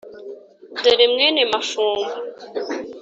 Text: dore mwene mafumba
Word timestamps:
dore 0.81 1.05
mwene 1.13 1.41
mafumba 1.51 2.13